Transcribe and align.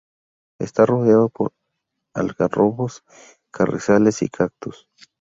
Esta 0.57 0.87
rodeado 0.87 1.29
por 1.29 1.53
algarrobos, 2.15 3.03
carrizales 3.51 4.23
y 4.23 4.29
cactus. 4.29 4.89